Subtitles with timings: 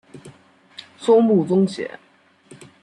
[0.97, 1.99] 松木宗显。